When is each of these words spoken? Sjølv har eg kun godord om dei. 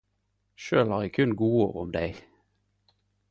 Sjølv 0.63 0.93
har 0.95 1.03
eg 1.07 1.13
kun 1.17 1.35
godord 1.43 1.77
om 1.83 1.93
dei. 1.99 2.09